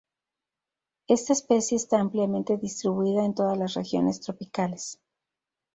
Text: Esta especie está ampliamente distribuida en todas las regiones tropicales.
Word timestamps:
Esta 1.07 1.33
especie 1.33 1.75
está 1.77 1.99
ampliamente 1.99 2.57
distribuida 2.57 3.23
en 3.23 3.35
todas 3.35 3.55
las 3.59 3.75
regiones 3.75 4.19
tropicales. 4.19 4.99